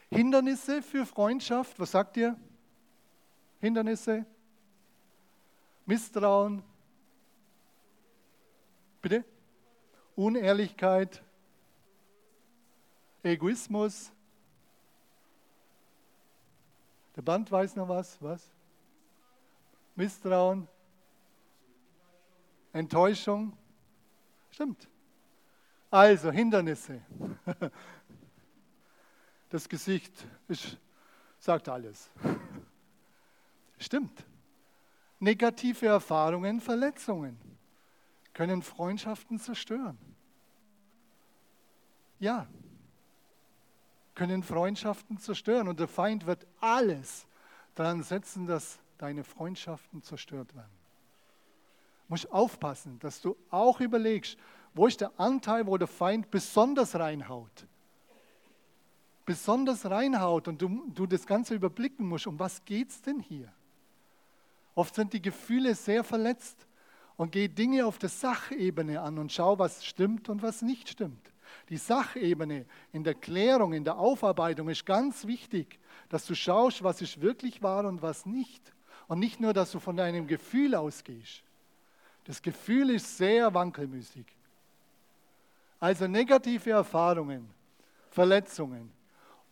[0.10, 2.38] Hindernisse für Freundschaft, was sagt ihr?
[3.62, 4.26] Hindernisse?
[5.86, 6.64] Misstrauen?
[9.02, 9.24] Bitte?
[10.20, 11.24] Unehrlichkeit?
[13.24, 14.12] Egoismus?
[17.16, 18.22] Der Band weiß noch was.
[18.22, 18.52] Was?
[19.96, 20.68] Misstrauen?
[22.74, 23.58] Enttäuschung?
[24.52, 24.90] Stimmt.
[25.90, 27.02] Also Hindernisse.
[29.52, 30.14] Das Gesicht
[30.48, 30.78] ist,
[31.40, 32.12] sagt alles.
[33.80, 34.24] Stimmt.
[35.18, 37.36] Negative Erfahrungen, Verletzungen
[38.40, 39.98] können Freundschaften zerstören.
[42.20, 42.48] Ja,
[44.20, 45.70] können Freundschaften zerstören.
[45.70, 47.26] Und der Feind wird alles
[47.74, 50.72] daran setzen, dass deine Freundschaften zerstört werden.
[52.08, 54.38] Du musst aufpassen, dass du auch überlegst,
[54.74, 57.66] wo ist der Anteil, wo der Feind besonders reinhaut.
[59.26, 63.50] Besonders reinhaut und du, du das Ganze überblicken musst, um was geht es denn hier?
[64.76, 66.68] Oft sind die Gefühle sehr verletzt
[67.16, 71.32] und geh Dinge auf der Sachebene an und schau, was stimmt und was nicht stimmt.
[71.70, 77.02] Die Sachebene in der Klärung, in der Aufarbeitung ist ganz wichtig, dass du schaust, was
[77.02, 78.74] ist wirklich wahr und was nicht.
[79.08, 81.44] Und nicht nur, dass du von deinem Gefühl ausgehst.
[82.26, 84.26] Das Gefühl ist sehr wankelmüßig.
[85.80, 87.50] Also negative Erfahrungen,
[88.12, 88.92] Verletzungen,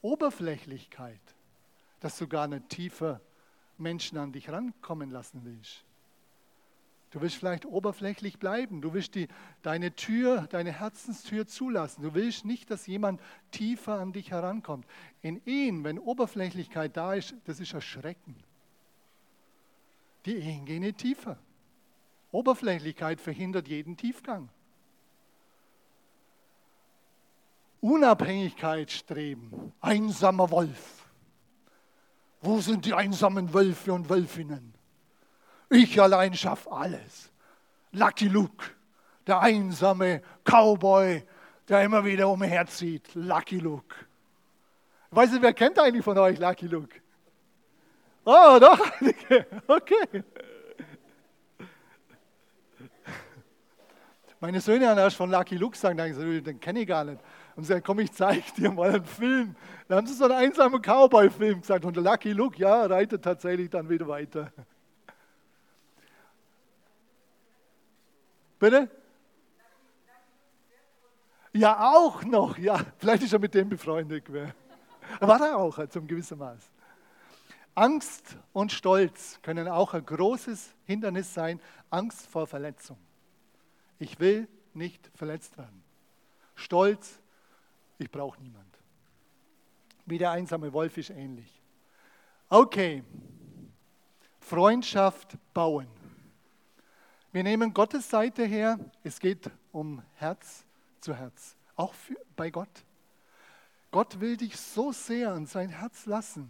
[0.01, 1.21] Oberflächlichkeit,
[1.99, 3.19] dass du gar nicht tiefer
[3.77, 5.86] Menschen an dich rankommen lassen willst.
[7.11, 8.81] Du willst vielleicht oberflächlich bleiben.
[8.81, 9.27] Du willst die,
[9.61, 12.01] deine Tür, deine Herzenstür zulassen.
[12.01, 14.85] Du willst nicht, dass jemand tiefer an dich herankommt.
[15.21, 18.37] In Ehen, wenn Oberflächlichkeit da ist, das ist erschreckend.
[20.25, 21.37] Die Ehen gehen nicht tiefer.
[22.31, 24.49] Oberflächlichkeit verhindert jeden Tiefgang.
[27.79, 31.05] Unabhängigkeit streben, einsamer Wolf.
[32.41, 34.76] Wo sind die einsamen Wölfe und Wölfinnen?
[35.69, 37.31] Ich allein schaff alles.
[37.91, 38.65] Lucky Luke,
[39.25, 41.23] der einsame Cowboy,
[41.67, 43.13] der immer wieder umherzieht.
[43.15, 43.95] Lucky Luke.
[45.09, 46.95] Ich weiß nicht, wer kennt eigentlich von euch Lucky Luke?
[48.25, 48.79] Oh, doch,
[49.67, 50.23] okay.
[54.39, 57.19] Meine Söhne haben erst von Lucky Luke gesagt, den kenne ich gar nicht.
[57.55, 59.55] Und sie sagen, komm, ich zeige dir mal einen Film.
[59.87, 61.85] Dann haben sie so einen einsamen Cowboy-Film gesagt.
[61.85, 64.51] Und Lucky Luke, ja, reitet tatsächlich dann wieder weiter.
[68.59, 68.89] Bitte?
[71.53, 72.79] Ja, auch noch, ja.
[72.97, 74.25] Vielleicht ist er mit dem befreundet.
[75.19, 76.69] War er auch, zum gewissen Maß.
[77.73, 81.61] Angst und Stolz können auch ein großes Hindernis sein.
[81.89, 82.97] Angst vor Verletzung.
[83.99, 85.83] Ich will nicht verletzt werden.
[86.55, 87.19] Stolz,
[87.99, 88.65] ich brauche niemand.
[90.05, 91.61] Wie der einsame Wolf ist ähnlich.
[92.49, 93.03] Okay,
[94.39, 95.87] Freundschaft bauen.
[97.31, 98.79] Wir nehmen Gottes Seite her.
[99.03, 100.65] Es geht um Herz
[101.01, 102.85] zu Herz, auch für, bei Gott.
[103.91, 106.49] Gott will dich so sehr an sein Herz lassen,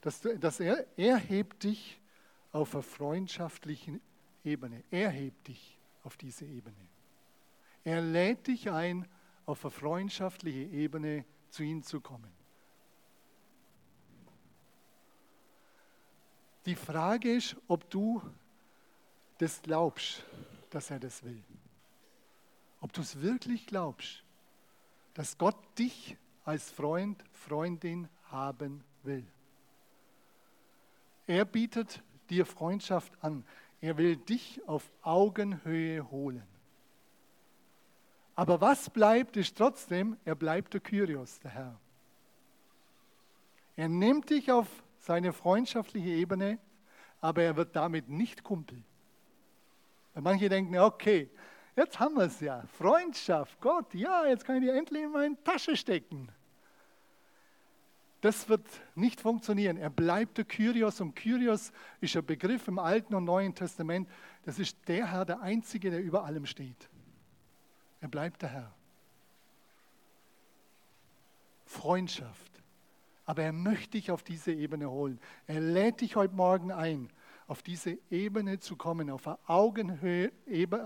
[0.00, 2.00] dass, du, dass er, er hebt dich
[2.52, 4.00] auf einer freundschaftlichen
[4.44, 4.82] Ebene.
[4.90, 6.88] Er hebt dich auf diese Ebene.
[7.84, 9.08] Er lädt dich ein,
[9.46, 12.30] auf eine freundschaftliche Ebene zu ihm zu kommen.
[16.66, 18.22] Die Frage ist, ob du
[19.38, 20.24] das glaubst,
[20.70, 21.42] dass er das will.
[22.80, 24.22] Ob du es wirklich glaubst,
[25.14, 29.24] dass Gott dich als Freund, Freundin haben will.
[31.26, 33.44] Er bietet dir Freundschaft an.
[33.80, 36.46] Er will dich auf Augenhöhe holen.
[38.34, 41.80] Aber was bleibt, ist trotzdem, er bleibt der Kyrios, der Herr.
[43.76, 44.68] Er nimmt dich auf
[44.98, 46.58] seine freundschaftliche Ebene,
[47.20, 48.82] aber er wird damit nicht Kumpel.
[50.14, 51.30] Weil manche denken, okay,
[51.76, 52.64] jetzt haben wir es ja.
[52.78, 56.30] Freundschaft, Gott, ja, jetzt kann ich die endlich in meine Tasche stecken.
[58.20, 59.76] Das wird nicht funktionieren.
[59.76, 64.08] Er bleibt der Kyrios und Kyrios ist ein Begriff im Alten und Neuen Testament.
[64.44, 66.88] Das ist der Herr, der Einzige, der über allem steht.
[68.00, 68.72] Er bleibt der Herr.
[71.66, 72.52] Freundschaft.
[73.24, 75.18] Aber er möchte dich auf diese Ebene holen.
[75.48, 77.10] Er lädt dich heute Morgen ein
[77.52, 80.32] auf diese Ebene zu kommen, auf eine Augenhöhe,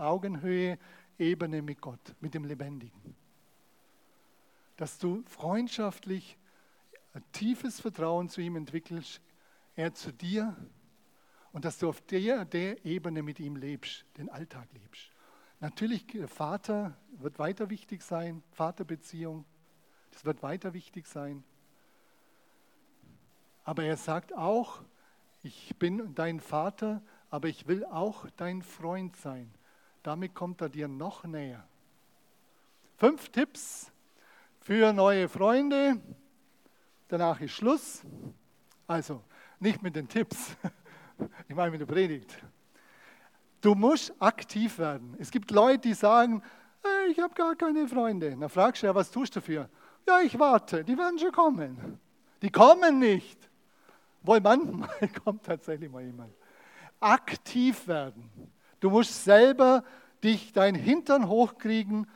[0.00, 0.78] Augenhöhe
[1.16, 3.14] Ebene mit Gott, mit dem Lebendigen.
[4.76, 6.36] Dass du freundschaftlich
[7.14, 9.20] ein tiefes Vertrauen zu ihm entwickelst,
[9.76, 10.56] er zu dir
[11.52, 15.12] und dass du auf der, der Ebene mit ihm lebst, den Alltag lebst.
[15.60, 19.44] Natürlich, Vater wird weiter wichtig sein, Vaterbeziehung,
[20.10, 21.44] das wird weiter wichtig sein.
[23.62, 24.82] Aber er sagt auch,
[25.46, 29.54] ich bin dein Vater, aber ich will auch dein Freund sein.
[30.02, 31.64] Damit kommt er dir noch näher.
[32.96, 33.92] Fünf Tipps
[34.60, 36.00] für neue Freunde.
[37.06, 38.02] Danach ist Schluss.
[38.88, 39.22] Also
[39.60, 40.56] nicht mit den Tipps,
[41.48, 42.36] ich meine mit der Predigt.
[43.60, 45.14] Du musst aktiv werden.
[45.18, 46.42] Es gibt Leute, die sagen,
[47.08, 48.36] ich habe gar keine Freunde.
[48.36, 49.68] Dann fragst du ja, was tust du dafür?
[50.06, 52.00] Ja, ich warte, die werden schon kommen.
[52.42, 53.48] Die kommen nicht.
[54.26, 54.88] Wohl manchmal
[55.24, 56.34] kommt tatsächlich mal jemand.
[56.98, 58.30] Aktiv werden.
[58.80, 59.84] Du musst selber
[60.24, 62.06] dich dein Hintern hochkriegen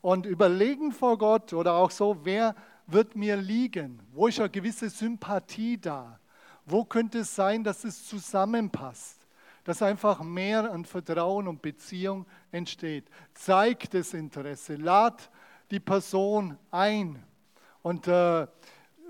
[0.00, 2.54] und überlegen vor Gott oder auch so, wer
[2.86, 4.00] wird mir liegen?
[4.12, 6.20] Wo ist eine gewisse Sympathie da?
[6.64, 9.26] Wo könnte es sein, dass es zusammenpasst?
[9.64, 13.10] Dass einfach mehr an Vertrauen und Beziehung entsteht.
[13.34, 15.28] Zeig das Interesse, lad
[15.72, 17.20] die Person ein.
[17.82, 18.46] Und äh,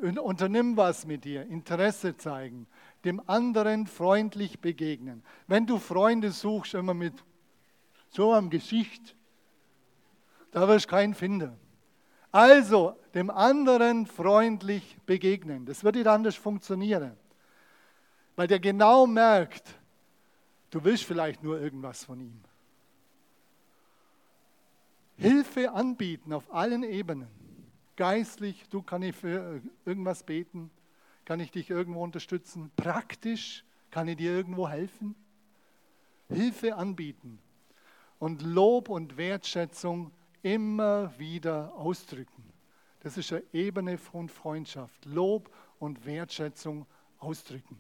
[0.00, 2.66] unternimm was mit dir, Interesse zeigen,
[3.04, 5.22] dem anderen freundlich begegnen.
[5.46, 7.14] Wenn du Freunde suchst, immer mit
[8.10, 9.16] so einem Gesicht,
[10.50, 11.56] da wirst du keinen finden.
[12.32, 15.64] Also dem anderen freundlich begegnen.
[15.66, 17.16] Das wird nicht anders funktionieren.
[18.34, 19.64] Weil der genau merkt,
[20.70, 22.40] du willst vielleicht nur irgendwas von ihm.
[25.16, 27.45] Hilfe anbieten auf allen Ebenen
[27.96, 30.70] geistlich, du kann ich für irgendwas beten,
[31.24, 35.14] kann ich dich irgendwo unterstützen, praktisch kann ich dir irgendwo helfen,
[36.28, 37.38] Hilfe anbieten
[38.18, 42.44] und Lob und Wertschätzung immer wieder ausdrücken.
[43.00, 46.86] Das ist eine Ebene von Freundschaft, Lob und Wertschätzung
[47.18, 47.78] ausdrücken.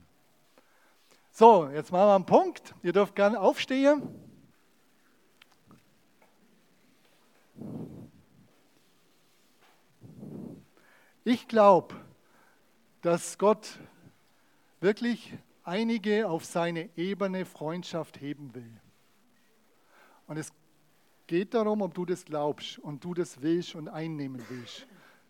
[1.32, 2.74] So, jetzt machen wir einen Punkt.
[2.82, 4.02] Ihr dürft gerne aufstehen.
[11.28, 11.92] Ich glaube,
[13.02, 13.80] dass Gott
[14.78, 18.80] wirklich einige auf seine Ebene Freundschaft heben will.
[20.28, 20.52] Und es
[21.26, 24.86] geht darum, ob du das glaubst und du das willst und einnehmen willst,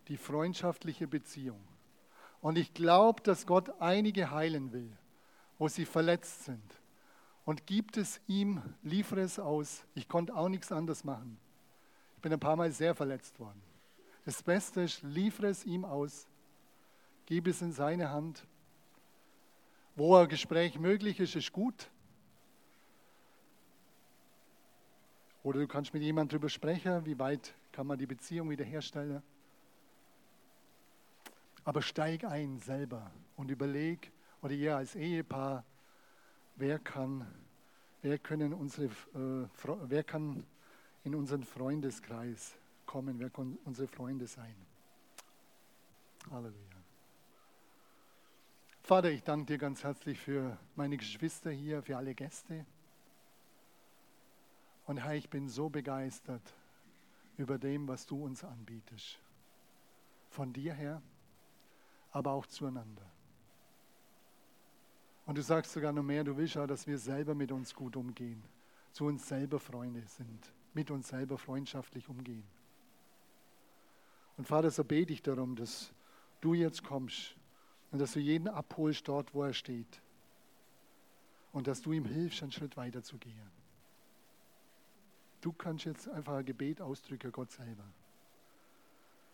[0.09, 1.67] die freundschaftliche Beziehung.
[2.43, 4.93] Und ich glaube, dass Gott einige heilen will,
[5.57, 6.75] wo sie verletzt sind.
[7.47, 9.87] Und gibt es ihm, liefere es aus.
[9.95, 11.39] Ich konnte auch nichts anderes machen.
[12.17, 13.63] Ich bin ein paar Mal sehr verletzt worden.
[14.27, 16.27] Das Beste ist, liefere es ihm aus,
[17.27, 18.45] gib es in seine Hand.
[19.95, 21.89] Wo ein Gespräch möglich ist, ist gut.
[25.45, 29.23] Oder du kannst mit jemandem darüber sprechen, wie weit kann man die Beziehung wiederherstellen.
[31.65, 34.11] Aber steig ein selber und überleg,
[34.43, 35.63] oder ihr als Ehepaar,
[36.57, 37.33] wer kann,
[38.03, 39.49] wer können unsere, äh,
[39.85, 40.45] wer kann
[41.05, 44.55] in unseren Freundeskreis kommen, wer kann unsere Freunde sein.
[46.31, 46.77] Halleluja.
[48.83, 52.65] Vater, ich danke dir ganz herzlich für meine Geschwister hier, für alle Gäste.
[54.87, 56.55] Und Herr, ich bin so begeistert
[57.37, 59.19] über dem, was du uns anbietest.
[60.31, 61.03] Von dir her,
[62.13, 63.11] aber auch zueinander.
[65.27, 67.97] Und du sagst sogar noch mehr, du willst auch, dass wir selber mit uns gut
[67.97, 68.43] umgehen,
[68.93, 72.45] zu uns selber Freunde sind, mit uns selber freundschaftlich umgehen.
[74.37, 75.93] Und Vater, so bete ich darum, dass
[76.41, 77.35] du jetzt kommst
[77.91, 80.01] und dass du jeden abholst dort, wo er steht.
[81.53, 83.51] Und dass du ihm hilfst, einen Schritt weiter zu gehen.
[85.41, 87.85] Du kannst jetzt einfach ein Gebet ausdrücken, Gott selber.